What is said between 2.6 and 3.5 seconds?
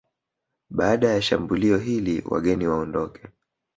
waondoke